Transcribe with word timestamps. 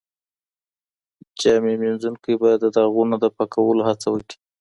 جامي 1.39 1.73
مینځونکی 1.81 2.33
به 2.41 2.49
د 2.63 2.65
داغونو 2.75 3.15
د 3.23 3.25
پاکولو 3.35 3.81
هڅه 3.89 4.07
وکړي. 4.11 4.35